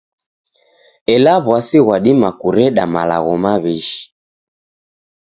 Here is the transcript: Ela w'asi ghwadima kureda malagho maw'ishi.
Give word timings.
Ela 1.13 1.33
w'asi 1.45 1.79
ghwadima 1.85 2.29
kureda 2.41 2.83
malagho 2.93 3.33
maw'ishi. 3.43 4.01